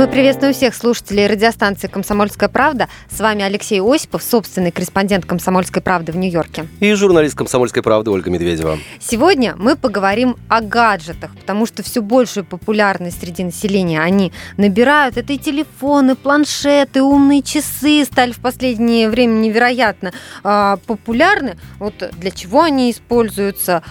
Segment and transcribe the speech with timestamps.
[0.00, 2.88] Мы приветствуем всех слушателей радиостанции «Комсомольская правда».
[3.10, 6.68] С вами Алексей Осипов, собственный корреспондент «Комсомольской правды» в Нью-Йорке.
[6.80, 8.78] И журналист «Комсомольской правды» Ольга Медведева.
[8.98, 15.18] Сегодня мы поговорим о гаджетах, потому что все большую популярность среди населения они набирают.
[15.18, 21.58] Это и телефоны, планшеты, умные часы стали в последнее время невероятно э, популярны.
[21.78, 23.82] Вот для чего они используются,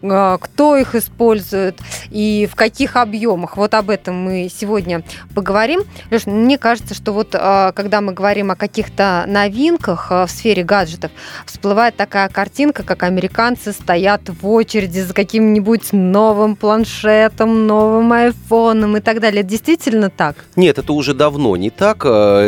[0.00, 1.78] кто их использует
[2.10, 3.56] и в каких объемах.
[3.56, 5.02] Вот об этом мы сегодня
[5.34, 5.82] поговорим.
[6.10, 10.62] Леш, мне кажется, что вот а, когда мы говорим о каких-то новинках а, в сфере
[10.62, 11.10] гаджетов,
[11.46, 19.00] всплывает такая картинка, как американцы стоят в очереди за каким-нибудь новым планшетом, новым айфоном и
[19.00, 19.42] так далее.
[19.42, 20.36] Действительно так?
[20.56, 22.04] Нет, это уже давно не так.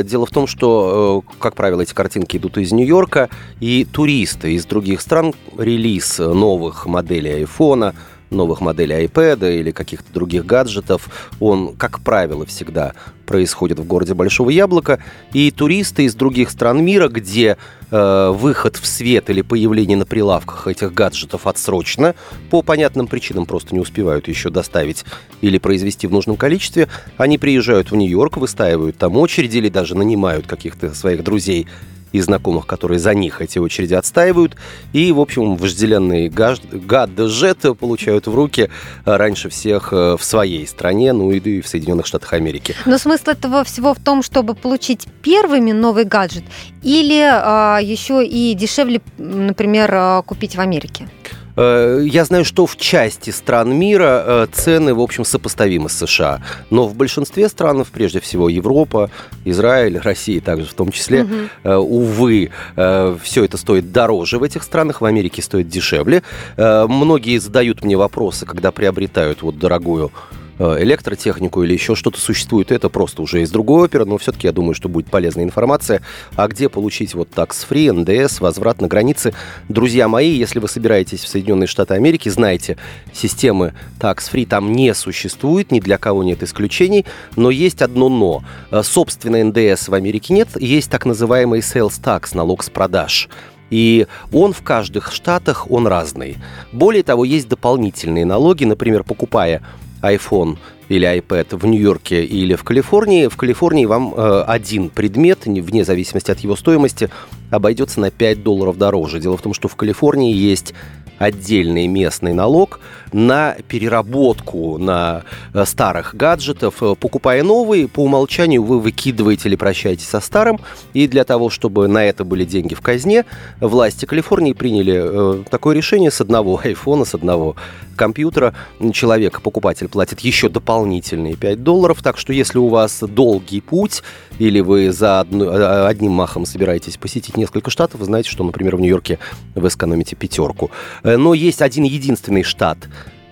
[0.06, 3.28] Дело в том, что, как правило, эти картинки идут из Нью-Йорка,
[3.60, 7.94] и туристы из других стран релиз новых моделей айфона,
[8.30, 11.08] новых моделей iPad или каких-то других гаджетов,
[11.41, 12.94] он, как правило, всегда
[13.27, 14.98] происходит в городе Большого Яблока.
[15.32, 17.56] И туристы из других стран мира, где
[17.91, 22.14] э, выход в свет или появление на прилавках этих гаджетов отсрочно,
[22.50, 25.04] по понятным причинам просто не успевают еще доставить
[25.41, 30.47] или произвести в нужном количестве, они приезжают в Нью-Йорк, выстаивают там очереди или даже нанимают
[30.47, 31.66] каких-то своих друзей
[32.12, 34.56] и знакомых, которые за них эти очереди отстаивают.
[34.92, 38.70] И, в общем, вожделенный гаджет получают в руки
[39.05, 42.75] раньше всех э, в своей стране, ну и в Соединенных Штатах Америки.
[42.86, 46.44] Но смысл этого всего в том, чтобы получить первыми новый гаджет
[46.83, 51.08] или а, еще и дешевле, например, а, купить в Америке?
[51.56, 56.43] Э, я знаю, что в части стран мира э, цены, в общем, сопоставимы с США.
[56.70, 59.11] Но в большинстве стран, прежде всего Европа,
[59.45, 61.71] Израиль, Россия также в том числе, угу.
[61.71, 66.23] увы, все это стоит дороже в этих странах, в Америке стоит дешевле.
[66.56, 70.12] Многие задают мне вопросы, когда приобретают вот дорогую
[70.60, 74.75] электротехнику или еще что-то существует, это просто уже из другой оперы, но все-таки я думаю,
[74.75, 76.03] что будет полезная информация.
[76.37, 79.32] А где получить вот такс-фри, НДС, возврат на границе?
[79.69, 82.76] Друзья мои, если вы собираетесь в Соединенные Штаты Америки, знаете,
[83.12, 87.06] системы такс-фри там не существует, ни для кого нет исключений,
[87.37, 88.44] но есть одно но.
[88.71, 93.28] Э, собственно, НДС в Америке нет, есть так называемый sales tax, налог с продаж.
[93.71, 96.37] И он в каждых штатах, он разный.
[96.72, 99.62] Более того, есть дополнительные налоги, например, покупая
[100.03, 105.84] iPhone или iPad в Нью-Йорке или в Калифорнии, в Калифорнии вам э, один предмет, вне
[105.84, 107.11] зависимости от его стоимости,
[107.50, 109.21] обойдется на 5 долларов дороже.
[109.21, 110.75] Дело в том, что в Калифорнии есть
[111.19, 112.81] отдельный местный налог
[113.12, 116.82] на переработку на э, старых гаджетов.
[116.82, 120.60] Э, покупая новые, по умолчанию вы выкидываете или прощаетесь со старым.
[120.93, 123.25] И для того, чтобы на это были деньги в казне,
[123.60, 127.56] власти Калифорнии приняли э, такое решение с одного айфона, с одного
[127.97, 128.54] компьютера.
[128.94, 132.03] Человек, покупатель, платит еще дополнительные 5 долларов.
[132.03, 134.03] Так что если у вас долгий путь,
[134.38, 135.50] или вы за одну,
[135.87, 139.19] одним махом собираетесь посетить несколько штатов, вы знаете, что, например, в Нью-Йорке
[139.54, 140.71] вы сэкономите пятерку.
[141.03, 142.78] Но есть один единственный штат,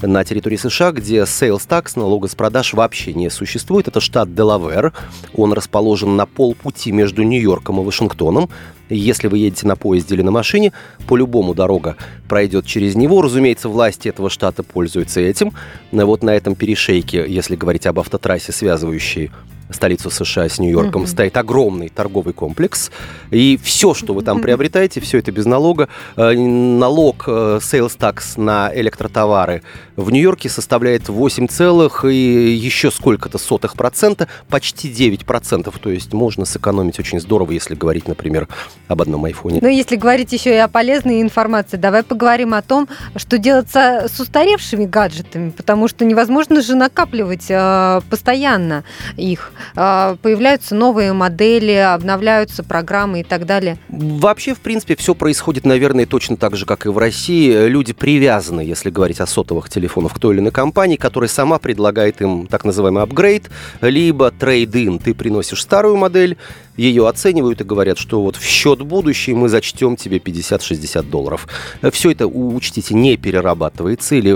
[0.03, 3.89] на территории США, где sales tax, налога с продаж вообще не существует.
[3.89, 4.93] Это штат Делавер.
[5.35, 8.49] Он расположен на полпути между Нью-Йорком и Вашингтоном.
[8.91, 10.73] Если вы едете на поезде или на машине,
[11.07, 11.97] по-любому дорога
[12.29, 13.21] пройдет через него.
[13.21, 15.53] Разумеется, власти этого штата пользуются этим.
[15.93, 19.31] Вот на этом перешейке, если говорить об автотрассе, связывающей
[19.71, 21.09] столицу США с Нью-Йорком, mm-hmm.
[21.09, 22.91] стоит огромный торговый комплекс.
[23.31, 25.89] И все, что вы там приобретаете, все это без налога.
[26.17, 29.63] Э, налог э, sales tax на электротовары
[29.97, 35.79] в Нью-Йорке составляет 8 целых и еще сколько-то сотых процента, почти 9 процентов.
[35.79, 38.49] То есть можно сэкономить очень здорово, если говорить, например,
[38.87, 39.59] об одном айфоне.
[39.61, 44.21] Ну, если говорить еще и о полезной информации, давай поговорим о том, что делать с
[44.21, 48.85] устаревшими гаджетами, потому что невозможно же накапливать э, постоянно
[49.17, 49.53] их.
[49.75, 53.79] А, появляются новые модели, обновляются программы и так далее?
[53.89, 57.67] Вообще, в принципе, все происходит, наверное, точно так же, как и в России.
[57.67, 62.21] Люди привязаны, если говорить о сотовых телефонах, к той или иной компании, которая сама предлагает
[62.21, 63.51] им так называемый апгрейд,
[63.81, 64.99] либо трейд-ин.
[64.99, 66.37] Ты приносишь старую модель,
[66.77, 71.49] ее оценивают и говорят, что вот в счет будущий мы зачтем тебе 50-60 долларов.
[71.93, 74.33] Все это, учтите, не перерабатывается или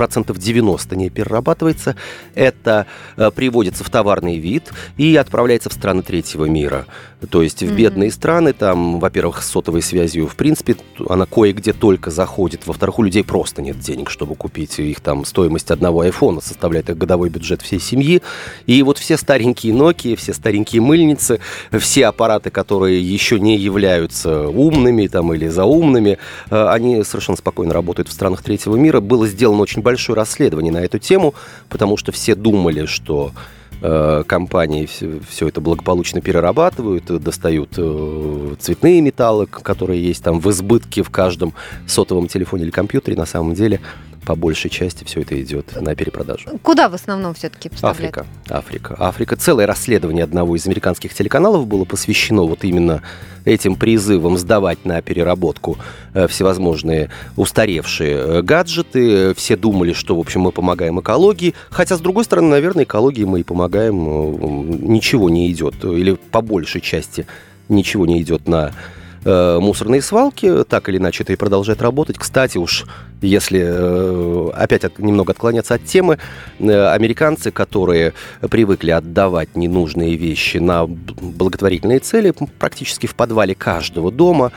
[0.00, 1.94] процентов 90 не перерабатывается.
[2.34, 2.86] Это
[3.18, 6.86] э, приводится в товарный вид и отправляется в страны третьего мира.
[7.28, 10.76] То есть в бедные страны, там, во-первых, с сотовой связью, в принципе,
[11.06, 12.66] она кое-где только заходит.
[12.66, 14.78] Во-вторых, у людей просто нет денег, чтобы купить.
[14.78, 18.22] Их там стоимость одного айфона составляет их годовой бюджет всей семьи.
[18.64, 21.40] И вот все старенькие Nokia, все старенькие мыльницы,
[21.78, 26.16] все аппараты, которые еще не являются умными там, или заумными,
[26.48, 29.00] э, они совершенно спокойно работают в странах третьего мира.
[29.00, 31.34] Было сделано очень большое расследование на эту тему,
[31.68, 33.32] потому что все думали, что
[33.82, 40.50] э, компании все, все это благополучно перерабатывают, достают э, цветные металлы, которые есть там в
[40.50, 41.54] избытке в каждом
[41.86, 43.16] сотовом телефоне или компьютере.
[43.16, 43.80] На самом деле
[44.24, 46.58] по большей части все это идет на перепродажу.
[46.62, 48.18] Куда в основном все-таки поставляют?
[48.18, 48.26] Африка.
[48.48, 48.96] Африка.
[48.98, 49.36] Африка.
[49.36, 53.02] Целое расследование одного из американских телеканалов было посвящено вот именно
[53.44, 55.78] этим призывам сдавать на переработку
[56.14, 59.34] э, всевозможные устаревшие э, гаджеты.
[59.34, 61.54] Все думали, что, в общем, мы помогаем экологии.
[61.70, 64.06] Хотя, с другой стороны, наверное, экологии мы и помогаем.
[64.06, 65.82] Э, ничего не идет.
[65.84, 67.26] Или по большей части
[67.68, 68.72] ничего не идет на
[69.24, 72.18] э, мусорные свалки, так или иначе это и продолжает работать.
[72.18, 72.86] Кстати, уж
[73.20, 76.18] если э, опять немного отклоняться от темы,
[76.58, 84.52] э, американцы, которые привыкли отдавать ненужные вещи на благотворительные цели, практически в подвале каждого дома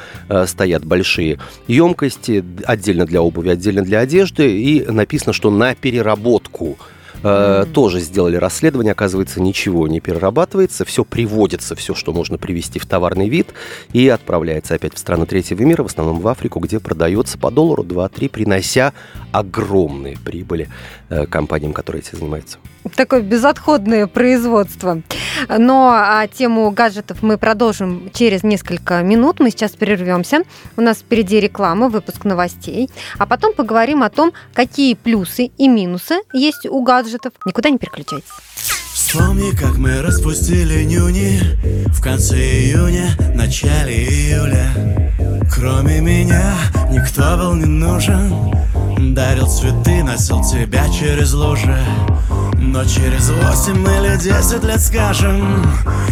[0.45, 6.77] стоят большие емкости, отдельно для обуви, отдельно для одежды, и написано, что на переработку
[7.23, 12.85] Э, тоже сделали расследование, оказывается, ничего не перерабатывается, все приводится, все, что можно привести в
[12.85, 13.53] товарный вид,
[13.93, 17.83] и отправляется опять в страны третьего мира, в основном в Африку, где продается по доллару
[17.83, 18.93] 2-3, принося
[19.31, 20.67] огромные прибыли
[21.09, 22.57] э, компаниям, которые этим занимаются
[22.95, 25.01] такое безотходное производство.
[25.49, 29.39] Но а, тему гаджетов мы продолжим через несколько минут.
[29.39, 30.43] Мы сейчас прервемся.
[30.77, 32.89] У нас впереди реклама, выпуск новостей.
[33.17, 37.33] А потом поговорим о том, какие плюсы и минусы есть у гаджетов.
[37.45, 38.29] Никуда не переключайтесь.
[38.93, 41.39] Вспомни, как мы распустили нюни
[41.87, 44.71] В конце июня, начале июля
[45.51, 46.55] Кроме меня
[46.91, 48.51] никто был не нужен
[49.13, 51.77] Дарил цветы, носил тебя через лужи
[52.71, 55.65] но через восемь или десять лет скажем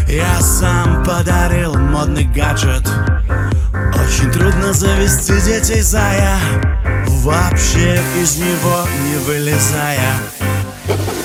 [0.07, 2.88] Я сам подарил модный гаджет.
[3.95, 6.38] Очень трудно завести детей зая
[7.07, 10.13] Вообще из него не вылезая.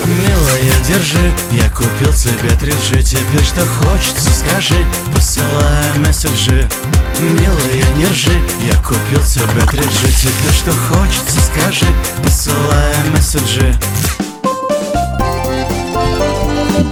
[0.04, 4.76] Милая, держи, я купил тебе 3G Теперь что хочется, скажи,
[5.12, 6.68] посылая месседжи
[7.18, 8.40] Милая, не ржи,
[8.70, 11.86] я купил тебе 3G Теперь что хочется, скажи,
[12.22, 13.74] посылая месседжи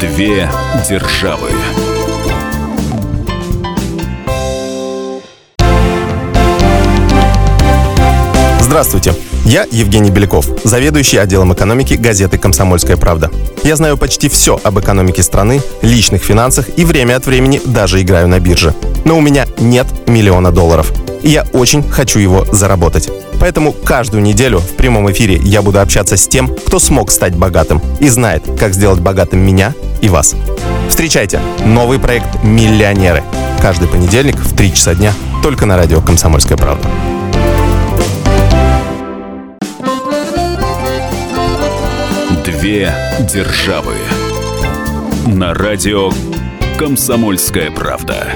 [0.04, 0.50] Две
[0.86, 1.48] державы.
[8.60, 9.14] Здравствуйте.
[9.46, 13.30] Я Евгений Беляков, заведующий отделом экономики газеты «Комсомольская правда».
[13.62, 18.28] Я знаю почти все об экономике страны, личных финансах и время от времени даже играю
[18.28, 18.74] на бирже.
[19.06, 20.92] Но у меня нет миллиона долларов.
[21.24, 23.08] И я очень хочу его заработать.
[23.40, 27.80] Поэтому каждую неделю в прямом эфире я буду общаться с тем, кто смог стать богатым
[27.98, 29.72] и знает, как сделать богатым меня
[30.02, 30.36] и вас.
[30.88, 33.24] Встречайте новый проект «Миллионеры».
[33.60, 36.86] Каждый понедельник в 3 часа дня только на радио «Комсомольская правда».
[42.44, 42.94] Две
[43.32, 43.94] державы.
[45.26, 46.12] На радио
[46.78, 48.26] «Комсомольская правда».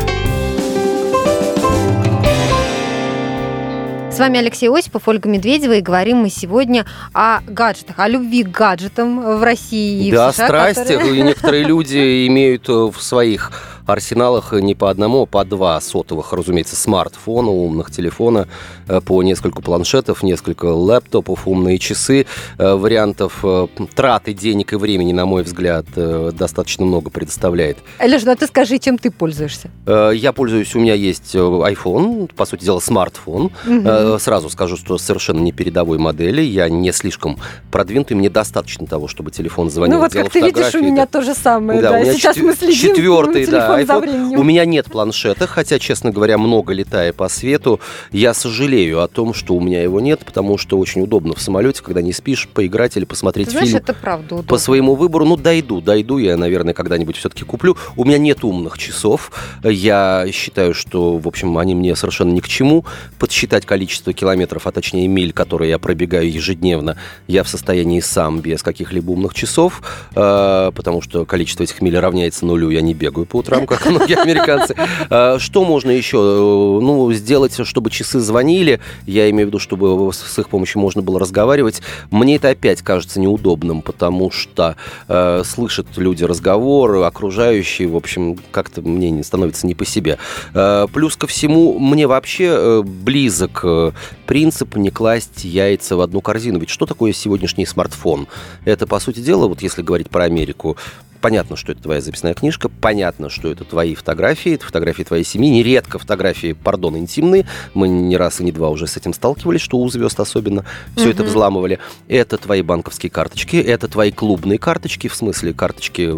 [4.19, 6.85] С вами Алексей Осипов, Ольга Медведева, и говорим мы сегодня
[7.15, 10.47] о гаджетах, о любви к гаджетам в России и да, в США.
[10.49, 10.95] страсти.
[10.95, 13.53] которые- И некоторые люди имеют э, в своих
[13.93, 18.49] арсеналах не по одному, а по два сотовых, разумеется, смартфона, умных телефона,
[18.89, 22.27] э, по несколько планшетов, несколько лэптопов, умные часы.
[22.59, 27.79] Э, Вариантов э, траты денег и времени, на мой взгляд, э, достаточно много предоставляет.
[28.01, 29.71] Леш, ну а ты скажи, чем ты пользуешься?
[29.87, 33.51] Э, Я пользуюсь, у меня есть э, iPhone, по сути дела, смартфон.
[33.67, 36.43] Э, Сразу скажу, что совершенно не передовой модели.
[36.43, 37.39] Я не слишком
[37.71, 41.07] продвинутый, мне достаточно того, чтобы телефон звонил, ну вот как ты видишь, у меня да.
[41.07, 41.81] то же самое.
[41.81, 44.37] Да, Да, Сейчас чет- мы следим четвертый, да, iPhone.
[44.37, 47.81] У меня нет планшета, хотя, честно говоря, много летая по свету,
[48.13, 51.83] я сожалею о том, что у меня его нет, потому что очень удобно в самолете,
[51.83, 53.81] когда не спишь, поиграть или посмотреть Ты знаешь, фильм.
[53.81, 54.49] это правда удобно.
[54.49, 57.77] По своему выбору, ну, дойду, дойду, я, наверное, когда-нибудь все-таки куплю.
[57.97, 59.31] У меня нет умных часов.
[59.63, 62.85] Я считаю, что, в общем, они мне совершенно ни к чему.
[63.19, 68.63] Подсчитать количество километров, а точнее миль, которые я пробегаю ежедневно, я в состоянии сам без
[68.63, 69.83] каких-либо умных часов,
[70.15, 72.71] э, потому что количество этих миль равняется нулю.
[72.71, 74.75] Я не бегаю по утрам, как многие американцы.
[75.11, 76.19] Э, Что можно еще?
[76.19, 78.81] Э, Ну, сделать, чтобы часы звонили.
[79.07, 81.83] Я имею в виду, чтобы с их помощью можно было разговаривать.
[82.11, 84.77] Мне это опять кажется неудобным, потому что
[85.09, 90.19] э, слышат люди разговоры, окружающие, в общем, как-то мне не становится не по себе.
[90.55, 93.93] Э, плюс ко всему, мне вообще э, близок э,
[94.27, 96.59] принцип не класть яйца в одну корзину.
[96.59, 98.27] Ведь что такое сегодняшний смартфон?
[98.65, 100.77] Это, по сути дела, вот если говорить про Америку,
[101.21, 105.51] понятно, что это твоя записная книжка, понятно, что это твои фотографии, это фотографии твоей семьи,
[105.51, 107.47] нередко фотографии, пардон, интимные.
[107.75, 110.65] Мы не раз и не два уже с этим сталкивались, что у звезд особенно
[110.97, 111.79] все это взламывали.
[112.09, 116.09] Это твои банковские карточки, это твои клубные карточки, в смысле карточки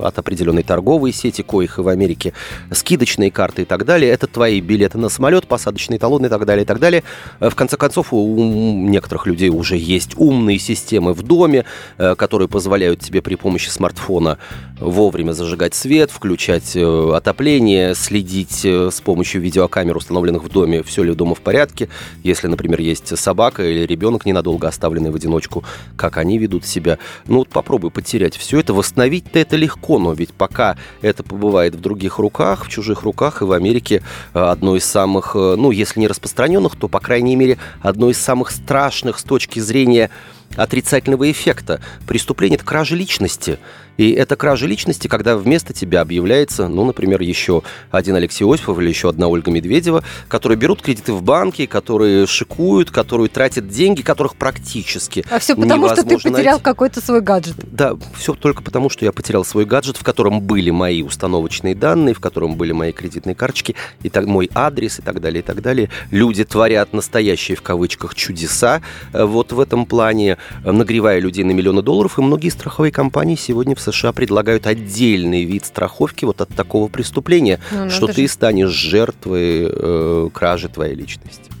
[0.00, 2.32] от определенной торговой сети, коих и в Америке,
[2.70, 4.10] скидочные карты и так далее.
[4.10, 7.02] Это твои билеты на самолет, посадочные талоны и так далее, и так далее.
[7.40, 8.36] Э, в конце концов, у
[8.88, 11.64] некоторых людей уже есть умные системы в доме,
[11.98, 14.21] э, которые позволяют тебе при помощи смартфона
[14.80, 21.14] вовремя зажигать свет, включать э, отопление, следить с помощью видеокамер, установленных в доме, все ли
[21.14, 21.88] дома в порядке.
[22.22, 25.64] Если, например, есть собака или ребенок ненадолго оставленный в одиночку,
[25.96, 26.98] как они ведут себя.
[27.26, 31.80] Ну вот попробуй потерять все это, восстановить-то это легко, но ведь пока это побывает в
[31.80, 34.02] других руках, в чужих руках, и в Америке
[34.32, 39.18] одно из самых, ну, если не распространенных, то, по крайней мере, одно из самых страшных
[39.18, 40.10] с точки зрения
[40.56, 41.80] отрицательного эффекта.
[42.06, 43.58] Преступление– это кража личности.
[43.98, 48.88] И это кража личности, когда вместо тебя объявляется, ну, например, еще один Алексей Осипов или
[48.88, 54.36] еще одна Ольга Медведева, которые берут кредиты в банке, которые шикуют, которые тратят деньги, которых
[54.36, 56.62] практически А все потому, что ты потерял найти.
[56.62, 57.56] какой-то свой гаджет.
[57.70, 62.14] Да, все только потому, что я потерял свой гаджет, в котором были мои установочные данные,
[62.14, 65.60] в котором были мои кредитные карточки, и так, мой адрес и так далее, и так
[65.60, 65.90] далее.
[66.10, 68.80] Люди творят настоящие, в кавычках, чудеса
[69.12, 73.74] э, вот в этом плане нагревая людей на миллионы долларов, и многие страховые компании сегодня
[73.76, 78.28] в США предлагают отдельный вид страховки вот от такого преступления, ну, что ты же.
[78.28, 81.51] станешь жертвой э, кражи твоей личности.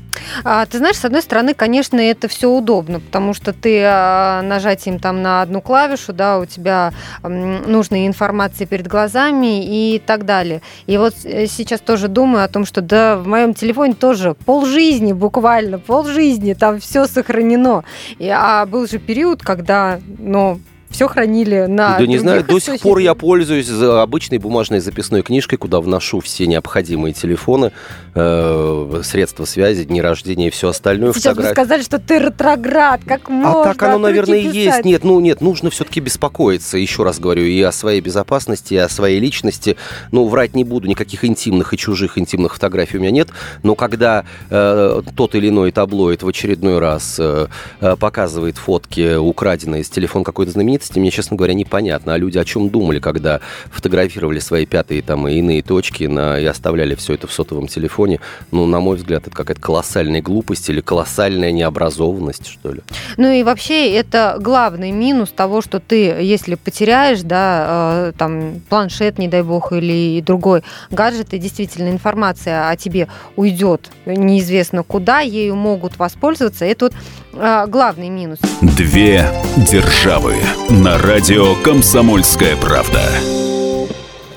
[0.44, 4.98] А, ты знаешь, с одной стороны, конечно, это все удобно, потому что ты а, нажатием
[4.98, 6.92] там на одну клавишу, да, у тебя
[7.22, 10.62] нужная информация перед глазами и так далее.
[10.86, 15.12] И вот э, сейчас тоже думаю о том, что да, в моем телефоне тоже полжизни,
[15.12, 17.84] буквально полжизни, там все сохранено.
[18.18, 20.60] И, а был же период, когда, ну,
[20.92, 25.58] все хранили на Да не знаю, до сих пор я пользуюсь обычной бумажной записной книжкой,
[25.58, 27.72] куда вношу все необходимые телефоны,
[28.14, 31.12] э, средства связи, дни рождения и все остальное.
[31.12, 31.48] Сейчас фотографии.
[31.48, 33.62] вы сказали, что ты ретроград, как можно?
[33.62, 34.84] А так оно, наверное, и есть.
[34.84, 38.88] Нет, ну нет, нужно все-таки беспокоиться, еще раз говорю, и о своей безопасности, и о
[38.88, 39.76] своей личности.
[40.10, 43.28] Ну, врать не буду, никаких интимных и чужих интимных фотографий у меня нет,
[43.62, 47.46] но когда э, тот или иной таблоид в очередной раз э,
[47.80, 52.14] э показывает фотки, украденные из телефона какой-то знаменитости, знаменитости, мне, честно говоря, непонятно.
[52.14, 56.44] А люди о чем думали, когда фотографировали свои пятые там и иные точки на, и
[56.44, 58.20] оставляли все это в сотовом телефоне?
[58.50, 62.80] Ну, на мой взгляд, это какая-то колоссальная глупость или колоссальная необразованность, что ли.
[63.16, 69.18] Ну и вообще это главный минус того, что ты, если потеряешь, да, э, там планшет,
[69.18, 75.56] не дай бог, или другой гаджет, и действительно информация о тебе уйдет неизвестно куда, ею
[75.56, 76.64] могут воспользоваться.
[76.64, 76.94] Это вот
[77.32, 78.38] э, главный минус.
[78.60, 79.26] Две
[79.70, 80.36] державы
[80.70, 83.00] на радио «Комсомольская правда».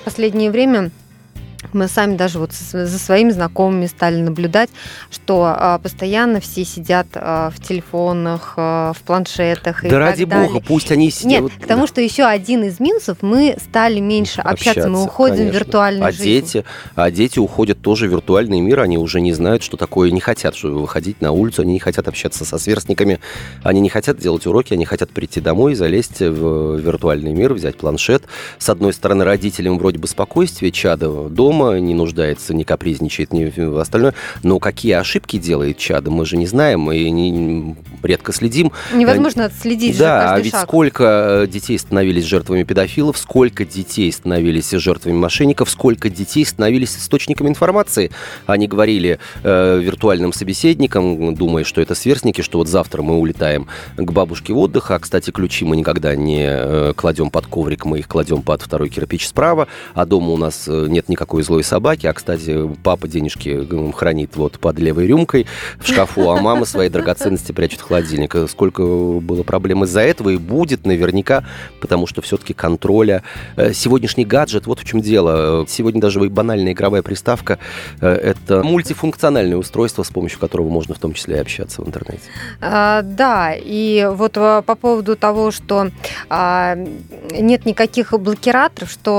[0.02, 0.92] В последнее время
[1.76, 4.70] мы сами даже вот за своими знакомыми стали наблюдать,
[5.12, 9.84] что а, постоянно все сидят а, в телефонах, а, в планшетах.
[9.84, 11.44] Да и ради так бога, пусть они сидят.
[11.44, 15.60] Нет, потому что еще один из минусов, мы стали меньше общаться, общаться мы уходим конечно.
[15.60, 16.24] в виртуальную а жизнь.
[16.24, 16.66] Дети,
[16.96, 20.56] а дети уходят тоже в виртуальный мир, они уже не знают, что такое, не хотят
[20.56, 23.20] что выходить на улицу, они не хотят общаться со сверстниками,
[23.64, 28.24] они не хотят делать уроки, они хотят прийти домой, залезть в виртуальный мир, взять планшет.
[28.58, 33.46] С одной стороны, родителям вроде бы спокойствие, чада дома, дома, не нуждается, не капризничает, не
[33.80, 34.14] остальное.
[34.44, 38.72] Но какие ошибки делает чадо, мы же не знаем, мы не, редко следим.
[38.94, 40.64] Невозможно отследить Да, а ведь шаг.
[40.64, 47.50] сколько э, детей становились жертвами педофилов, сколько детей становились жертвами мошенников, сколько детей становились источниками
[47.50, 48.12] информации.
[48.46, 53.68] Они говорили э, виртуальным собеседникам, думая, что это сверстники, что вот завтра мы улетаем
[53.98, 58.00] к бабушке в отдых, а, кстати, ключи мы никогда не э, кладем под коврик, мы
[58.00, 62.08] их кладем под второй кирпич справа, а дома у нас э, нет никакой злой собаки,
[62.08, 65.48] а, кстати, папа денежки хранит вот под левой рюмкой
[65.78, 68.36] в шкафу, а мама свои драгоценности прячет в холодильник.
[68.50, 71.46] Сколько было проблем из-за этого и будет наверняка,
[71.80, 73.24] потому что все-таки контроля.
[73.56, 75.66] Э, сегодняшний гаджет, вот в чем дело.
[75.68, 77.60] Сегодня даже банальная игровая приставка
[78.02, 82.24] э,– это мультифункциональное устройство, с помощью которого можно в том числе и общаться в интернете.
[82.62, 85.90] А, да, и вот э, по поводу того, что
[86.30, 86.76] а,
[87.32, 89.16] нет никаких блокираторов, что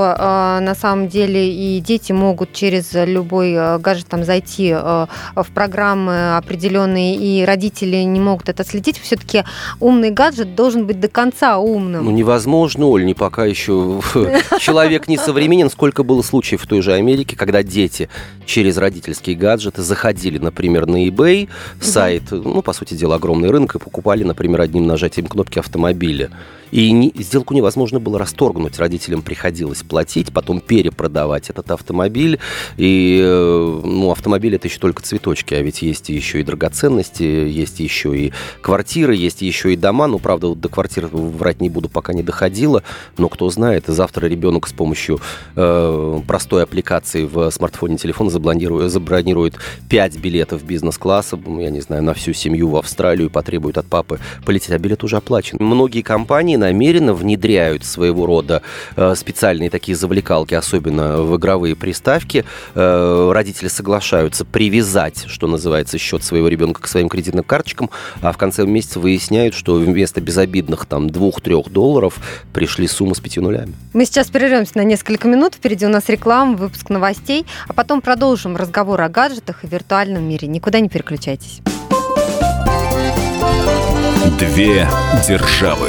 [0.60, 5.06] на самом деле и дети могут могут через любой э, гаджет там зайти э,
[5.36, 9.44] в программы определенные, и родители не могут это следить, все-таки
[9.78, 12.04] умный гаджет должен быть до конца умным.
[12.04, 14.00] Ну, невозможно, Оль, не пока еще
[14.60, 15.70] человек не современен.
[15.70, 18.08] Сколько было случаев в той же Америке, когда дети
[18.44, 21.48] через родительские гаджеты заходили, например, на eBay,
[21.80, 26.30] сайт, ну, по сути дела, огромный рынок, и покупали, например, одним нажатием кнопки автомобиля.
[26.70, 28.78] И не, сделку невозможно было расторгнуть.
[28.78, 32.05] Родителям приходилось платить, потом перепродавать этот автомобиль.
[32.76, 37.80] И э, ну, автомобиль это еще только цветочки, а ведь есть еще и драгоценности, есть
[37.80, 40.06] еще и квартиры, есть еще и дома.
[40.06, 42.82] Ну, правда, до квартир врать не буду, пока не доходило.
[43.18, 45.20] Но кто знает, завтра ребенок с помощью
[45.54, 49.54] э, простой аппликации в смартфоне телефона забронирует, забронирует
[49.88, 54.18] 5 билетов бизнес-класса, я не знаю, на всю семью в Австралию и потребует от папы
[54.44, 55.58] полететь, а билет уже оплачен.
[55.60, 58.62] Многие компании намеренно внедряют своего рода
[58.96, 62.44] э, специальные такие завлекалки, особенно в игровые приставки.
[62.74, 68.38] Э, родители соглашаются привязать, что называется, счет своего ребенка к своим кредитным карточкам, а в
[68.38, 72.18] конце месяца выясняют, что вместо безобидных там 2-3 долларов
[72.52, 73.72] пришли суммы с пятью нулями.
[73.94, 75.54] Мы сейчас прервемся на несколько минут.
[75.54, 80.48] Впереди у нас реклама, выпуск новостей, а потом продолжим разговор о гаджетах и виртуальном мире.
[80.48, 81.60] Никуда не переключайтесь.
[84.38, 84.86] Две
[85.26, 85.88] державы.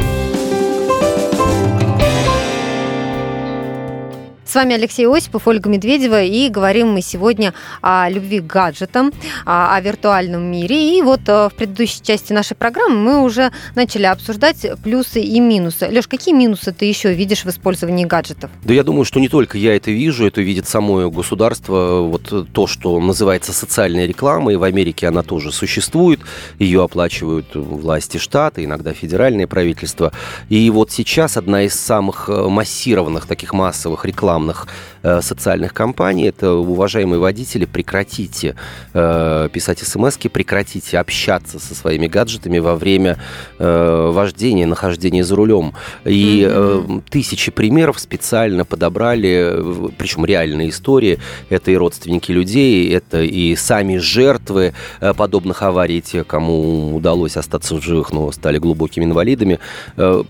[4.51, 9.13] С вами Алексей Осипов, Ольга Медведева, и говорим мы сегодня о любви к гаджетам,
[9.45, 10.97] о виртуальном мире.
[10.97, 15.87] И вот э, в предыдущей части нашей программы мы уже начали обсуждать плюсы и минусы.
[15.87, 18.51] Леш, какие минусы ты еще видишь в использовании гаджетов?
[18.65, 22.01] Да я думаю, что не только я это вижу, это видит само государство.
[22.01, 26.19] Вот то, что называется социальная реклама, и в Америке она тоже существует.
[26.59, 30.11] Ее оплачивают власти штата, иногда федеральное правительство.
[30.49, 34.67] И вот сейчас одна из самых э, массированных таких массовых реклам рекламных
[35.03, 38.55] э, социальных компаний, это, уважаемые водители, прекратите
[38.93, 43.17] э, писать смс прекратите общаться со своими гаджетами во время
[43.59, 45.73] э, вождения, нахождения за рулем.
[46.05, 47.03] И mm-hmm.
[47.09, 51.19] тысячи примеров специально подобрали, причем реальные истории.
[51.49, 54.73] Это и родственники людей, это и сами жертвы
[55.17, 59.59] подобных аварий, те, кому удалось остаться в живых, но стали глубокими инвалидами.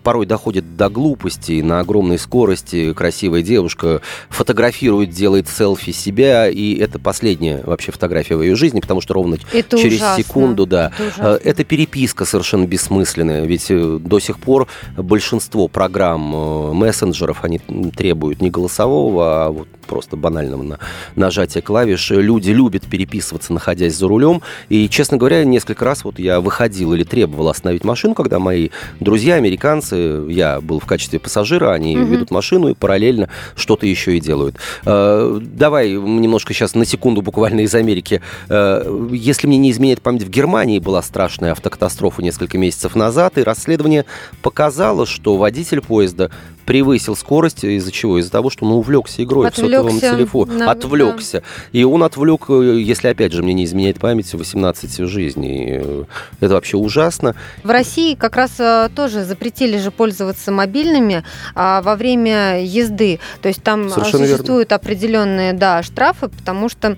[0.04, 6.99] Порой доходит до глупости, на огромной скорости красивая девушка фотографирует, делает селфи себя, и это
[6.99, 10.23] последняя вообще фотография в ее жизни, потому что ровно это через ужасно.
[10.23, 10.91] секунду, да.
[10.97, 17.43] Это, э, это переписка совершенно бессмысленная, ведь э, до сих пор большинство программ э, мессенджеров,
[17.43, 17.59] они
[17.95, 20.79] требуют не голосового, а вот просто банального на
[21.15, 22.11] нажатия клавиш.
[22.11, 27.03] Люди любят переписываться, находясь за рулем, и, честно говоря, несколько раз вот я выходил или
[27.03, 28.69] требовал остановить машину, когда мои
[29.01, 32.05] друзья, американцы, я был в качестве пассажира, они угу.
[32.05, 34.56] ведут машину и параллельно что-то еще и делают.
[34.86, 38.21] Э, давай немножко сейчас на секунду буквально из Америки.
[38.49, 43.43] Э, если мне не изменяет память, в Германии была страшная автокатастрофа несколько месяцев назад, и
[43.43, 44.06] расследование
[44.41, 46.32] показало, что водитель поезда
[46.65, 48.19] превысил скорость из-за чего?
[48.19, 50.54] Из-за того, что он увлекся игрой отвлекся, в сотовом телефоне.
[50.54, 50.71] На...
[50.71, 51.39] Отвлекся.
[51.41, 51.80] Да.
[51.80, 56.06] И он отвлек, э, если опять же мне не изменяет память, 18 жизней.
[56.39, 57.36] Это вообще ужасно.
[57.63, 58.52] В России как раз
[58.95, 61.24] тоже запретили же пользоваться мобильными
[61.56, 63.19] а, во время езды.
[63.41, 64.76] То есть там Совершенно существуют верно.
[64.76, 66.97] определенные да, штрафы, потому что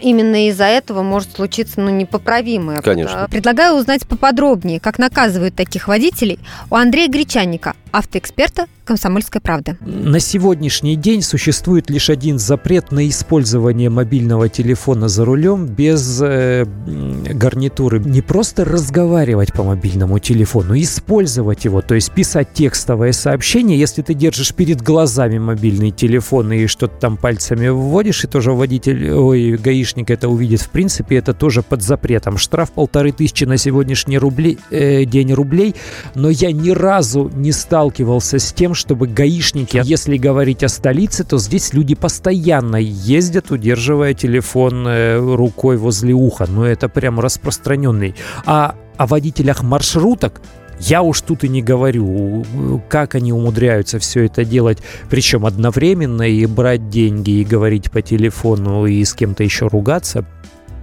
[0.00, 2.80] именно из-за этого может случиться ну, непоправимое.
[2.80, 3.26] Конечно.
[3.30, 6.38] Предлагаю узнать поподробнее, как наказывают таких водителей
[6.70, 9.76] у Андрея Гречанника, автоэксперта «Комсомольской правды».
[9.80, 16.64] На сегодняшний день существует лишь один запрет на использование мобильного телефона за рулем без э,
[16.64, 18.00] гарнитуры.
[18.00, 23.78] Не просто разговаривать по мобильному телефону, использовать его, то есть писать текстовое сообщение.
[23.78, 29.12] Если ты держишь перед глазами мобильный телефон и что-то там пальцами вводишь, и тоже водитель,
[29.12, 32.38] ой, гаишник это увидит, в принципе, это тоже под запретом.
[32.38, 35.74] Штраф полторы тысячи на сегодняшний рубли, э, день рублей,
[36.14, 41.38] но я ни разу не сталкивался с тем, чтобы гаишники, если говорить о столице, то
[41.38, 46.46] здесь люди постоянно ездят, удерживая телефон э, рукой возле уха.
[46.46, 48.14] Но это прям распространенный.
[48.44, 50.42] А о водителях маршруток
[50.78, 52.44] я уж тут и не говорю,
[52.90, 58.84] как они умудряются все это делать, причем одновременно и брать деньги, и говорить по телефону,
[58.84, 60.26] и с кем-то еще ругаться.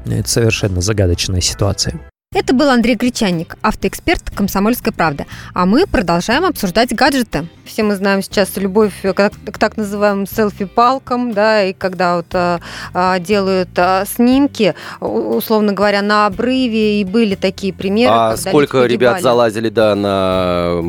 [0.07, 1.99] Это совершенно загадочная ситуация.
[2.39, 5.25] Это был Андрей Гречанник, автоэксперт «Комсомольской правды».
[5.55, 7.47] А мы продолжаем обсуждать гаджеты.
[7.67, 12.59] Все мы знаем сейчас любовь к, к так называемым селфи-палкам, да, и когда вот а,
[12.93, 18.13] а, делают а, снимки, условно говоря, на обрыве, и были такие примеры.
[18.13, 20.81] А сколько ребят залазили, да, на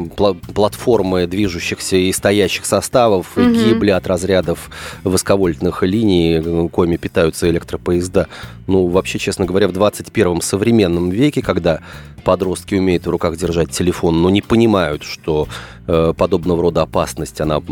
[0.54, 3.46] платформы движущихся и стоящих составов, угу.
[3.46, 4.70] и гибли от разрядов
[5.02, 8.28] высоковольтных линий, коими питаются электропоезда.
[8.66, 11.80] Ну, вообще, честно говоря, в 21 современном веке когда
[12.28, 17.62] подростки умеют в руках держать телефон, но не понимают, что э, подобного рода опасность, она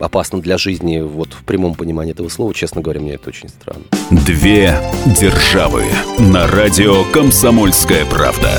[0.00, 3.84] опасна для жизни, вот в прямом понимании этого слова, честно говоря, мне это очень странно.
[4.10, 4.78] Две
[5.18, 5.84] державы
[6.18, 8.50] на радио «Комсомольская правда».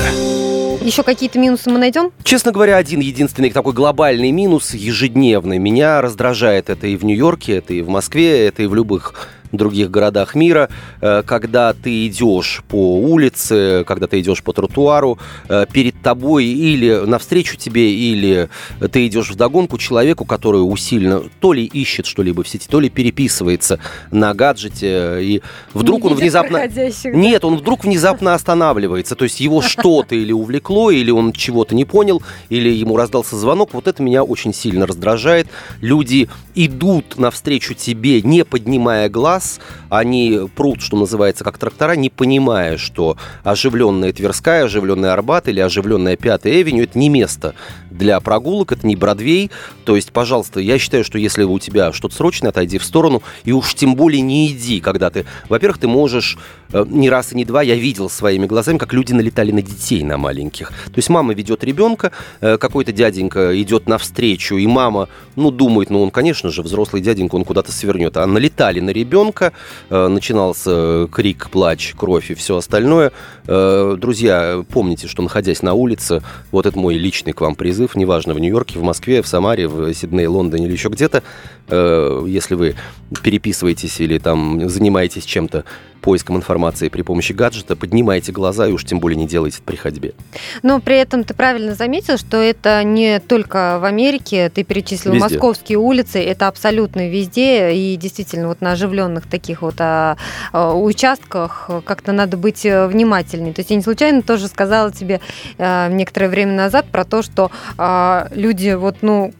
[0.82, 2.10] Еще какие-то минусы мы найдем?
[2.22, 5.58] Честно говоря, один единственный такой глобальный минус ежедневный.
[5.58, 9.90] Меня раздражает это и в Нью-Йорке, это и в Москве, это и в любых других
[9.90, 10.68] городах мира,
[11.00, 17.04] э, когда ты идешь по улице, когда ты идешь по тротуару, э, перед тобой или
[17.06, 18.48] навстречу тебе, или
[18.92, 22.88] ты идешь в догонку человеку, который усиленно то ли ищет что-либо в сети, то ли
[22.88, 23.78] переписывается
[24.10, 25.42] на гаджете, и
[25.74, 26.68] вдруг Не он внезапно...
[27.04, 31.84] Нет, он вдруг внезапно останавливается, то есть его что-то или увлекло, или он чего-то не
[31.84, 35.48] понял, или ему раздался звонок, вот это меня очень сильно раздражает.
[35.80, 42.10] Люди идут навстречу тебе, не поднимая глаз, раз они прут, что называется, как трактора, не
[42.10, 47.54] понимая, что оживленная Тверская, оживленная Арбат или оживленная Пятая Эвеню– это не место
[47.90, 49.50] для прогулок, это не Бродвей.
[49.84, 53.52] То есть, пожалуйста, я считаю, что если у тебя что-то срочное, отойди в сторону, и
[53.52, 55.24] уж тем более не иди, когда ты...
[55.48, 56.38] Во-первых, ты можешь
[56.72, 60.02] э, не раз и не два, я видел своими глазами, как люди налетали на детей,
[60.02, 60.68] на маленьких.
[60.68, 66.02] То есть мама ведет ребенка, э, какой-то дяденька идет навстречу, и мама, ну, думает, ну,
[66.02, 68.16] он, конечно же, взрослый дяденька, он куда-то свернет.
[68.16, 69.52] А налетали на ребенка,
[69.88, 73.12] э, начинался крик, плач, кровь и все остальное.
[73.46, 76.22] Друзья, помните, что находясь на улице,
[76.52, 79.92] вот это мой личный к вам призыв, неважно, в Нью-Йорке, в Москве, в Самаре, в
[79.94, 81.22] Сиднее, Лондоне или еще где-то,
[81.68, 82.76] э, если вы
[83.22, 85.64] переписываетесь или там занимаетесь чем-то
[86.00, 89.76] поиском информации при помощи гаджета, поднимайте глаза и уж тем более не делайте это при
[89.76, 90.14] ходьбе.
[90.62, 95.24] Но при этом ты правильно заметил, что это не только в Америке, ты перечислил везде.
[95.24, 100.16] московские улицы, это абсолютно везде, и действительно вот на оживленных таких вот а,
[100.52, 103.52] а, участках как-то надо быть э, внимательней.
[103.52, 105.20] То есть я не случайно тоже сказала тебе
[105.58, 109.32] а, некоторое время назад про то, что а, люди вот, ну,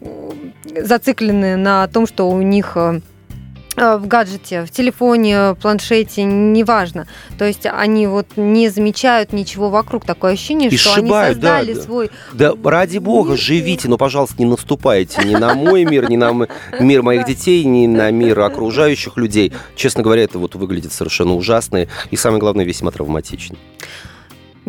[0.76, 3.00] зациклены на том, что у них э, Э,
[3.80, 7.06] в гаджете, в телефоне, планшете, неважно.
[7.38, 10.04] То есть они вот не замечают ничего вокруг.
[10.04, 12.10] Такое ощущение, и что сшибают, они создали да, свой...
[12.32, 17.02] Да, ради бога, живите, но, пожалуйста, не наступайте ни на мой мир, ни на мир
[17.02, 19.52] моих детей, ни на мир окружающих людей.
[19.76, 23.56] Честно говоря, это вот выглядит совершенно ужасно и, самое главное, весьма травматично.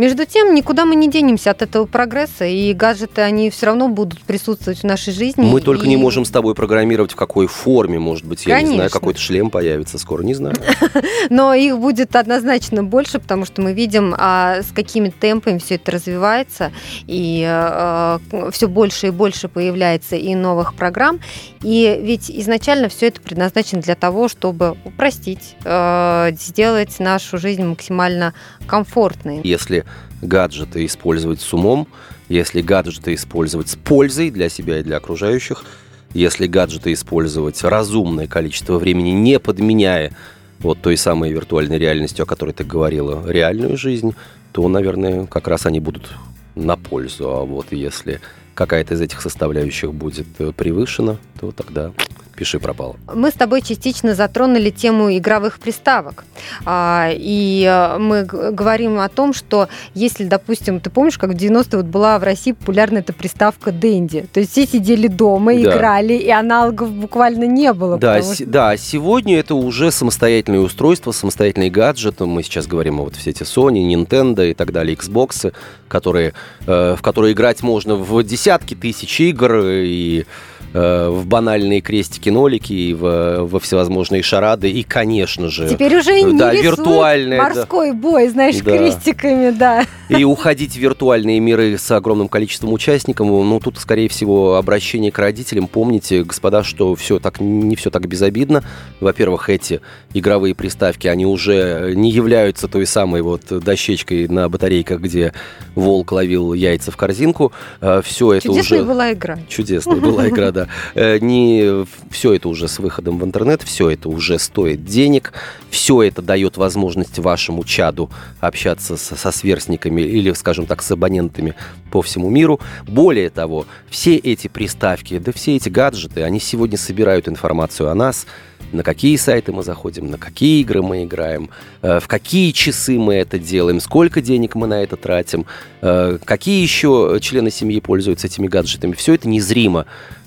[0.01, 4.19] Между тем, никуда мы не денемся от этого прогресса, и гаджеты, они все равно будут
[4.21, 5.43] присутствовать в нашей жизни.
[5.43, 5.61] Мы и...
[5.61, 8.71] только не можем с тобой программировать, в какой форме, может быть, я Конечно.
[8.71, 10.55] не знаю, какой-то шлем появится скоро, не знаю.
[11.29, 15.91] Но их будет однозначно больше, потому что мы видим, а, с какими темпами все это
[15.91, 16.71] развивается,
[17.05, 18.19] и а,
[18.51, 21.19] все больше и больше появляется и новых программ.
[21.61, 28.33] И ведь изначально все это предназначено для того, чтобы упростить, а, сделать нашу жизнь максимально
[28.65, 29.41] комфортной.
[29.43, 29.85] Если
[30.21, 31.87] гаджеты использовать с умом,
[32.29, 35.65] если гаджеты использовать с пользой для себя и для окружающих,
[36.13, 40.11] если гаджеты использовать разумное количество времени, не подменяя
[40.59, 44.15] вот той самой виртуальной реальностью, о которой ты говорила, реальную жизнь,
[44.51, 46.11] то, наверное, как раз они будут
[46.55, 47.29] на пользу.
[47.29, 48.19] А вот если
[48.53, 51.93] какая-то из этих составляющих будет э, превышена, то тогда
[52.41, 52.95] пиши пропало.
[53.13, 56.23] Мы с тобой частично затронули тему игровых приставок.
[56.65, 61.77] А, и э, мы говорим о том, что если, допустим, ты помнишь, как в 90-е
[61.77, 64.25] вот была в России популярна эта приставка Дэнди.
[64.33, 65.61] То есть все сидели дома, да.
[65.61, 67.99] играли, и аналогов буквально не было.
[67.99, 68.43] Да, что...
[68.47, 72.25] да, сегодня это уже самостоятельные устройства, самостоятельные гаджеты.
[72.25, 75.53] Мы сейчас говорим о вот все эти Sony, Nintendo и так далее, Xbox,
[75.87, 76.33] которые,
[76.65, 80.25] э, в которые играть можно в десятки тысяч игр и
[80.73, 85.67] Э, в банальные крестики-нолики и в, во всевозможные шарады, и, конечно же...
[85.67, 87.97] Теперь уже и да, не виртуальный морской да.
[87.97, 88.77] бой, знаешь, да.
[88.77, 89.85] крестиками, да.
[90.07, 95.19] И уходить в виртуальные миры с огромным количеством участников, ну, тут, скорее всего, обращение к
[95.19, 95.67] родителям.
[95.67, 98.63] Помните, господа, что все так, не все так безобидно.
[99.01, 99.81] Во-первых, эти
[100.13, 105.33] игровые приставки, они уже не являются той самой вот дощечкой на батарейках, где
[105.75, 107.51] волк ловил яйца в корзинку.
[107.81, 108.87] Э, все это Чудесная уже...
[108.87, 109.37] была игра.
[109.49, 110.67] Чудесная была игра, да года.
[110.95, 115.33] Э, не все это уже с выходом в интернет, все это уже стоит денег,
[115.69, 121.55] все это дает возможность вашему чаду общаться со, со сверстниками или, скажем так, с абонентами
[121.91, 122.59] по всему миру.
[122.87, 128.25] Более того, все эти приставки, да все эти гаджеты, они сегодня собирают информацию о нас,
[128.71, 131.49] на какие сайты мы заходим, на какие игры мы играем,
[131.81, 135.45] э, в какие часы мы это делаем, сколько денег мы на это тратим,
[135.81, 138.93] э, какие еще члены семьи пользуются этими гаджетами.
[138.93, 139.85] Все это незримо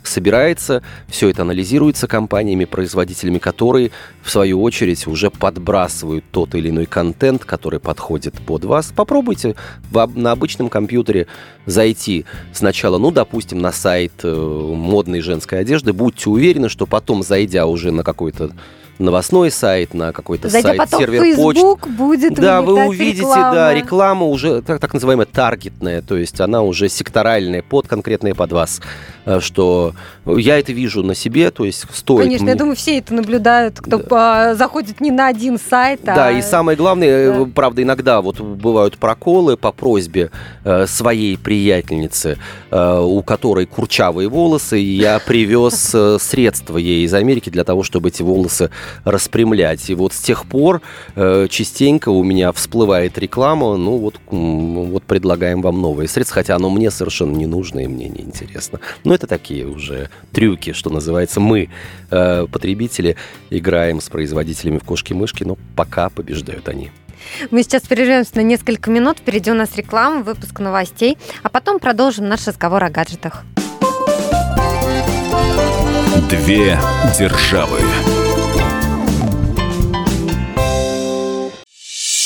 [0.08, 3.90] собирается, все это анализируется компаниями, производителями, которые,
[4.22, 8.92] в свою очередь, уже подбрасывают тот или иной контент, который подходит под вас.
[8.94, 9.54] Попробуйте
[9.92, 11.26] на обычном компьютере
[11.66, 17.66] зайти сначала, ну, допустим, на сайт э, модной женской одежды, будьте уверены, что потом, зайдя
[17.66, 18.50] уже на какой-то
[18.98, 21.90] новостной сайт, на какой-то Зайдя сайт, сервер Facebook почты.
[21.90, 23.54] будет Да, вы увидите, реклама.
[23.54, 28.52] да, реклама уже так, так называемая таргетная, то есть она уже секторальная, под конкретные под
[28.52, 28.80] вас.
[29.26, 29.94] Э, что
[30.26, 32.24] я это вижу на себе, то есть стоит...
[32.24, 34.54] Конечно, я думаю, все это наблюдают, кто да.
[34.54, 36.14] заходит не на один сайт, а...
[36.14, 37.40] Да, и самое главное, да.
[37.40, 40.30] Э, правда, иногда вот бывают проколы по просьбе
[40.64, 42.38] э, своей приятельницы,
[42.70, 48.22] у которой курчавые волосы, и я привез средства ей из Америки для того, чтобы эти
[48.22, 48.70] волосы
[49.04, 49.88] распрямлять.
[49.90, 50.82] И вот с тех пор
[51.14, 56.70] э, частенько у меня всплывает реклама, ну вот, вот предлагаем вам новые средства, хотя оно
[56.70, 58.80] мне совершенно не нужно и мне не интересно.
[59.04, 61.40] Но это такие уже трюки, что называется.
[61.40, 61.70] Мы,
[62.10, 63.16] э, потребители,
[63.50, 66.90] играем с производителями в кошки-мышки, но пока побеждают они.
[67.50, 72.28] Мы сейчас прервемся на несколько минут, впереди у нас реклама, выпуск новостей, а потом продолжим
[72.28, 73.44] наш разговор о гаджетах.
[76.30, 76.78] Две
[77.18, 77.80] державы.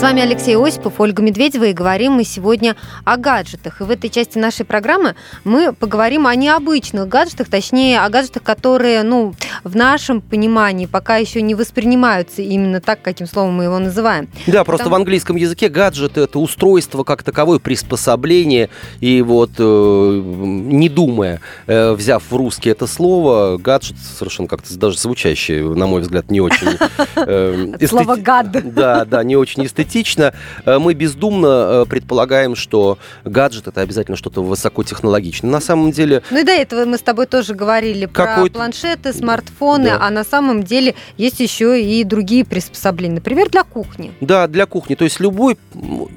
[0.00, 3.82] С вами Алексей Осипов, Ольга Медведева, и говорим мы сегодня о гаджетах.
[3.82, 9.02] И в этой части нашей программы мы поговорим о необычных гаджетах, точнее, о гаджетах, которые,
[9.02, 14.30] ну, в нашем понимании пока еще не воспринимаются именно так, каким словом мы его называем.
[14.46, 14.64] Да, Потому...
[14.64, 21.42] просто в английском языке гаджет– это устройство как таковое, приспособление, и вот, э, не думая,
[21.66, 26.40] э, взяв в русский это слово, гаджет совершенно как-то даже звучащее, на мой взгляд, не
[26.40, 26.78] очень...
[27.16, 28.50] Э, слово «гад».
[28.74, 30.32] Да, да, не очень эстетично эстетично.
[30.64, 35.50] Э, мы бездумно э, предполагаем, что гаджет это обязательно что-то высокотехнологичное.
[35.50, 36.22] На самом деле...
[36.30, 39.98] Ну и до этого мы с тобой тоже говорили про планшеты, смартфоны, да.
[40.00, 44.12] а на самом деле есть еще и другие приспособления, например, для кухни.
[44.20, 44.94] Да, для кухни.
[44.94, 45.58] То есть любой,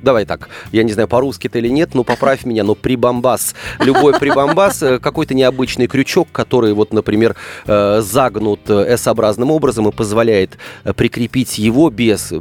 [0.02, 4.14] давай так, я не знаю, по-русски это или нет, но поправь меня, но прибамбас, любой
[4.20, 10.58] прибамбас, э, какой-то необычный крючок, который вот, например, загнут S-образным образом и позволяет
[10.96, 12.34] прикрепить его без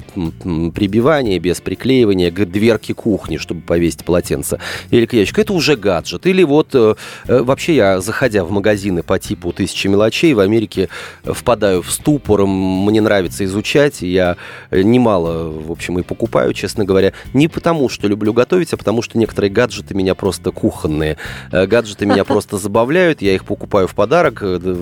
[0.75, 4.59] прибивания прибивания, без приклеивания к дверке кухни, чтобы повесить полотенце,
[4.91, 6.27] или к ящику, это уже гаджет.
[6.27, 6.95] Или вот э,
[7.27, 10.89] э, вообще я, заходя в магазины по типу «Тысячи мелочей», в Америке
[11.25, 14.37] впадаю в ступор, мне нравится изучать, я
[14.71, 19.19] немало, в общем, и покупаю, честно говоря, не потому, что люблю готовить, а потому, что
[19.19, 21.17] некоторые гаджеты меня просто кухонные.
[21.51, 24.41] Э, гаджеты меня просто забавляют, я их покупаю в подарок,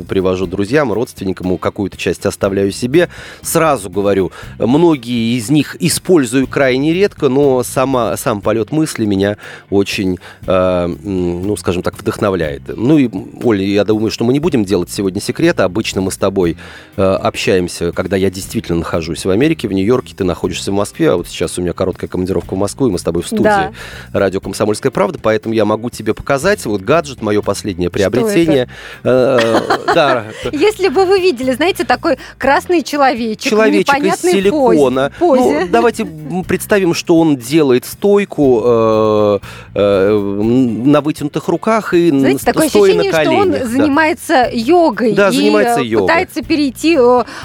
[0.09, 3.09] привожу друзьям, родственникам, какую-то часть оставляю себе.
[3.43, 9.37] Сразу говорю, многие из них используют использую крайне редко, но сама, сам полет мысли меня
[9.69, 12.63] очень, э, ну, скажем так, вдохновляет.
[12.69, 13.11] Ну и,
[13.43, 15.65] Оля, я думаю, что мы не будем делать сегодня секрета.
[15.65, 16.57] Обычно мы с тобой
[16.97, 21.17] э, общаемся, когда я действительно нахожусь в Америке, в Нью-Йорке, ты находишься в Москве, а
[21.17, 23.73] вот сейчас у меня короткая командировка в Москву, и мы с тобой в студии Да.
[24.13, 28.69] радио «Комсомольская правда», поэтому я могу тебе показать вот гаджет, мое последнее приобретение.
[29.03, 29.61] Э,
[29.95, 35.11] Да, Если бы вы видели, знаете, такой красный человечек, человечек из силикона.
[35.19, 36.05] Ну, давайте
[36.47, 39.39] представим, что он делает стойку э,
[39.75, 43.61] э, на вытянутых руках и Знаете, такое стоя ощущение, на что он коленях.
[43.61, 43.67] да.
[43.69, 46.07] занимается йогой Да, и занимается йогой.
[46.07, 46.99] пытается перейти э,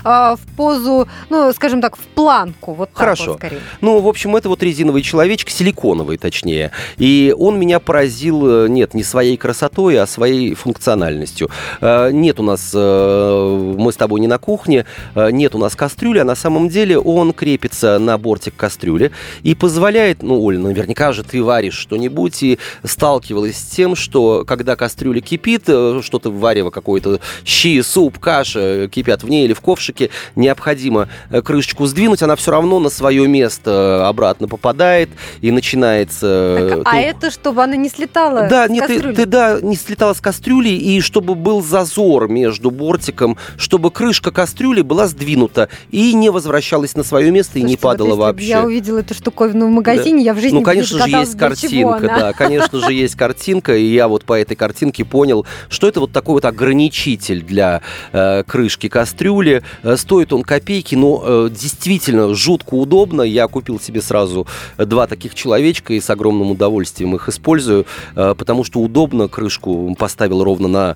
[0.03, 2.73] в позу, ну, скажем так, в планку.
[2.73, 3.31] Вот Хорошо.
[3.31, 3.59] вот скорее.
[3.81, 6.71] Ну, в общем, это вот резиновый человечек, силиконовый точнее.
[6.97, 11.49] И он меня поразил, нет, не своей красотой, а своей функциональностью.
[11.81, 14.85] Нет у нас, мы с тобой не на кухне,
[15.15, 19.11] нет у нас кастрюли, а на самом деле он крепится на бортик кастрюли
[19.43, 24.75] и позволяет, ну, Оль, наверняка же ты варишь что-нибудь и сталкивалась с тем, что когда
[24.75, 29.61] кастрюля кипит, э, что-то варево какое-то, щи, суп, каша э, кипят в ней или в
[29.61, 35.09] ковшике, необходимо э, крышечку сдвинуть, она все равно на свое место обратно попадает
[35.41, 36.67] и начинается...
[36.69, 39.15] Так, а ну, это чтобы она не слетала да, нет, ты, кастрюли?
[39.15, 44.81] ты, да, не слетала с кастрюли, и чтобы был зазор между бортиком, чтобы крышка кастрюли
[44.81, 48.54] была сдвинута и не возвращалась на свое место и не Слушайте, вот падала бы вообще.
[48.59, 52.07] Я увидела эту штуковину в магазине, я в жизни Ну, конечно же, есть чего картинка,
[52.07, 56.11] да, конечно же, есть картинка, и я вот по этой картинке понял, что это вот
[56.11, 59.63] такой вот ограничитель для э, крышки кастрюли.
[59.83, 63.21] Э, стоит он копейки, но э, действительно жутко удобно.
[63.21, 68.63] Я купил себе сразу два таких человечка и с огромным удовольствием их использую, э, потому
[68.63, 70.95] что удобно крышку поставил ровно на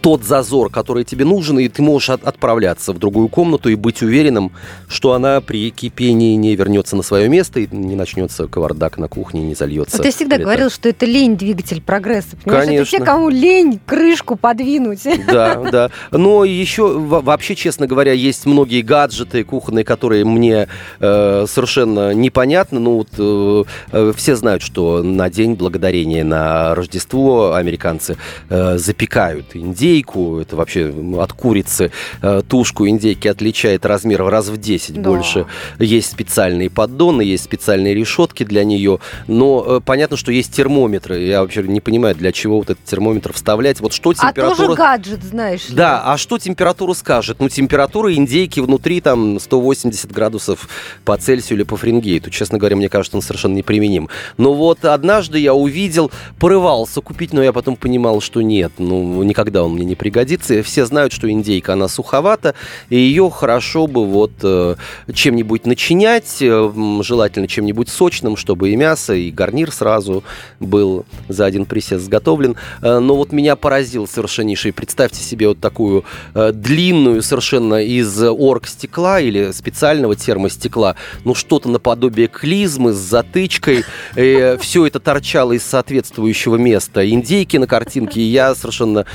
[0.00, 4.02] тот зазор, который тебе нужен, и ты можешь от- отправляться в другую комнату и быть
[4.02, 4.52] уверенным,
[4.88, 9.42] что она при кипении не вернется на свое место и не начнется кавардак на кухне,
[9.42, 9.96] не зальется.
[9.96, 12.36] Вот я всегда Или говорила, что это лень двигатель прогресса.
[12.44, 12.64] Понимаешь?
[12.64, 12.98] Это Конечно.
[12.98, 15.02] те, кому лень крышку подвинуть.
[15.26, 15.90] Да, да.
[16.10, 20.68] Но еще во- вообще, честно говоря, есть многие гаджеты кухонные, которые мне
[21.00, 22.78] э, совершенно непонятны.
[22.80, 28.16] Ну вот э, э, все знают, что на День Благодарения на Рождество американцы
[28.48, 29.79] э, запекают индейку.
[29.84, 31.90] Это вообще от курицы
[32.22, 35.10] э, тушку индейки отличает размер в раз в 10 Да.
[35.10, 35.46] больше.
[35.78, 38.98] Есть специальные поддоны, есть специальные решетки для нее.
[39.26, 41.20] Но э, понятно, что есть термометры.
[41.20, 43.80] Я вообще не понимаю, для чего вот этот термометр вставлять.
[43.80, 44.56] Вот что А температура...
[44.56, 45.68] тоже гаджет, знаешь.
[45.68, 45.74] ли.
[45.76, 47.38] Да, а что температуру скажет?
[47.40, 50.68] Ну, температура индейки внутри там 180 градусов
[51.04, 52.30] по Цельсию или по Фаренгейту.
[52.30, 54.08] Честно говоря, мне кажется, он совершенно неприменим.
[54.36, 59.64] Но вот однажды я увидел, порывался купить, но я потом понимал, что нет, ну, никогда
[59.64, 60.62] он мне не пригодится.
[60.62, 62.54] Все знают, что индейка, она суховата,
[62.88, 64.76] и ее хорошо бы вот э,
[65.12, 70.24] чем-нибудь начинять, э, желательно чем-нибудь сочным, чтобы и мясо, и гарнир сразу
[70.58, 72.56] был за один присест сготовлен.
[72.82, 74.72] Э, Но вот меня поразил совершеннейший.
[74.72, 76.04] Представьте себе вот такую
[76.34, 83.84] длинную совершенно из оргстекла или специального термостекла, ну что-то наподобие клизмы с затычкой.
[84.14, 87.08] Все это торчало из соответствующего места.
[87.08, 88.20] Индейки на картинке.
[88.20, 89.06] И я совершенно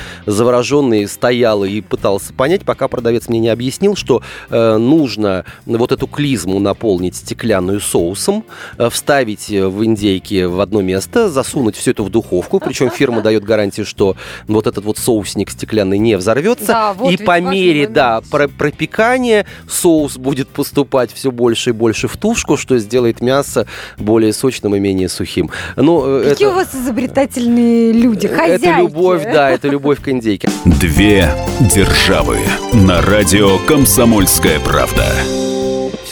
[0.45, 6.05] завороженный стоял и пытался понять, пока продавец мне не объяснил, что э, нужно вот эту
[6.05, 8.45] клизму наполнить стеклянную соусом,
[8.77, 12.59] э, вставить в индейки в одно место, засунуть все это в духовку.
[12.59, 14.15] Причем фирма дает гарантию, что
[14.47, 16.67] вот этот вот соусник стеклянный не взорвется.
[16.67, 22.07] Да, вот и по мере, да, про- пропекания соус будет поступать все больше и больше
[22.07, 23.65] в тушку, что сделает мясо
[23.97, 25.49] более сочным и менее сухим.
[25.75, 28.65] Ну, э, Какие это, у вас изобретательные люди, хозяйки.
[28.65, 30.24] это любовь, да, это любовь к индейке.
[30.65, 32.39] Две державы
[32.73, 35.05] на радио «Комсомольская правда».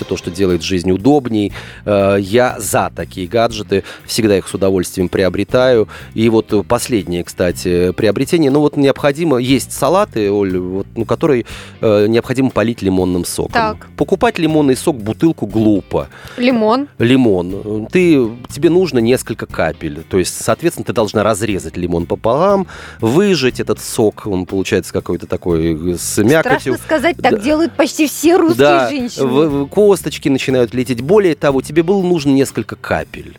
[0.04, 1.52] Все то, что делает жизнь удобней.
[1.86, 5.88] Э, Я за такие гаджеты, всегда их с удовольствием приобретаю.
[6.14, 8.52] И вот э, последнее, кстати, приобретение.
[8.52, 11.46] Ну вот необходимо, есть салаты, Оль, вот, ну, которые
[11.82, 13.54] э, необходимо полить лимонным соком.
[13.54, 13.88] Так.
[13.98, 16.10] Покупать лимонный сок бутылку глупо.
[16.38, 16.88] Лимон.
[17.00, 17.88] Лимон.
[17.92, 20.04] Ты, тебе нужно несколько капель.
[20.10, 22.68] То есть, соответственно, ты должна разрезать лимон пополам,
[23.00, 24.24] выжать этот сок.
[24.26, 26.74] Он получается какой-то такой с мякотью.
[26.74, 27.40] Страшно сказать, так Да.
[27.40, 29.26] делают почти все русские Да, женщины.
[29.28, 31.02] в- косточки начинают лететь.
[31.02, 33.38] Более того, тебе было нужно несколько капель.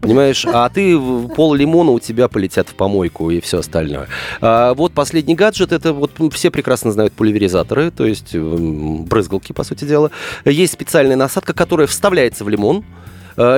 [0.00, 4.08] Понимаешь, а ты пол лимона у тебя полетят в помойку и все остальное.
[4.40, 9.62] А вот последний гаджет, это вот все прекрасно знают пульверизаторы, то есть м, брызгалки, по
[9.62, 10.10] сути дела.
[10.46, 12.82] Есть специальная насадка, которая вставляется в лимон,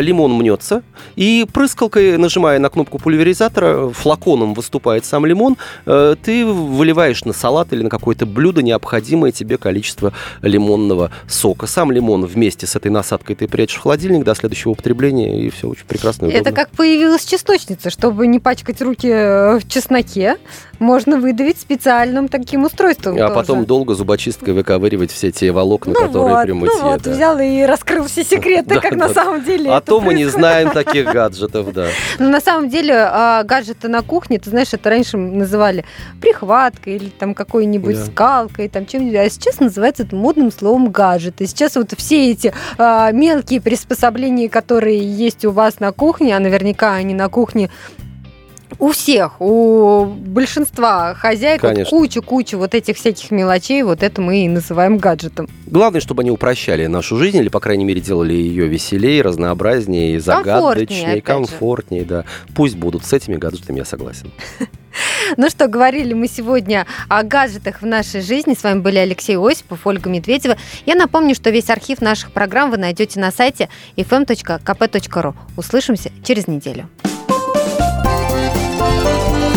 [0.00, 0.82] лимон мнется,
[1.16, 7.72] и прыскалкой, нажимая на кнопку пульверизатора, флаконом выступает сам лимон, э, ты выливаешь на салат
[7.72, 11.66] или на какое-то блюдо необходимое тебе количество лимонного сока.
[11.66, 15.68] Сам лимон вместе с этой насадкой ты прячешь в холодильник до следующего употребления, и все
[15.68, 16.40] очень прекрасно удобно.
[16.40, 20.36] Это как появилась чесночница, чтобы не пачкать руки э, в чесноке,
[20.78, 23.16] можно выдавить специальным таким устройством.
[23.16, 23.34] А тоже.
[23.34, 27.10] потом долго зубочисткой выковыривать все те волокна, ну которые вот, при ну вот, да.
[27.10, 31.06] взял и раскрыл все секреты, как на самом деле А то мы не знаем таких
[31.12, 31.88] гаджетов, да.
[32.18, 35.84] Ну, на самом деле, а, гаджеты на кухне, ты знаешь, это раньше называли
[36.20, 38.06] прихваткой или там какой-нибудь Да.
[38.06, 41.40] скалкой, там чем-нибудь, а сейчас называется это модным словом гаджет.
[41.40, 46.40] И сейчас вот все эти а, мелкие приспособления, которые есть у вас на кухне, а
[46.40, 47.70] наверняка они на кухне
[48.78, 51.98] у всех, у большинства хозяек вот Конечно.
[51.98, 55.48] кучу-кучу вот этих всяких мелочей, вот это мы и называем гаджетом.
[55.66, 61.16] Главное, чтобы они упрощали нашу жизнь, или, по крайней мере, делали ее веселее, разнообразнее, загадочнее,
[61.16, 61.20] же.
[61.20, 62.24] комфортнее, да.
[62.54, 64.30] Пусть будут с этими гаджетами, я согласен.
[65.38, 68.54] Ну что, говорили мы сегодня о гаджетах в нашей жизни.
[68.54, 70.58] С вами были Алексей Осипов, Ольга Медведева.
[70.84, 75.34] Я напомню, что весь архив наших программ вы найдете на сайте fm.kp.ru.
[75.56, 76.88] Услышимся через неделю.